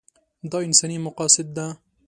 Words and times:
دا 0.51 0.57
انساني 0.67 0.97
مقاصد 1.05 1.47
ده. 1.57 1.65